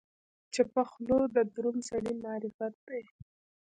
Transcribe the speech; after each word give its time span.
چپه 0.53 0.83
خوله، 0.89 1.19
د 1.35 1.37
دروند 1.53 1.81
سړي 1.89 2.13
معرفت 2.23 2.73
دی. 2.87 3.03